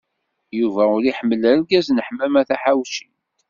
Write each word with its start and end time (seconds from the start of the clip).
Yuba 0.59 0.83
ur 0.95 1.01
iḥemmel 1.05 1.43
argaz 1.51 1.87
n 1.91 2.03
Ḥemmama 2.05 2.41
Taḥawcint. 2.47 3.19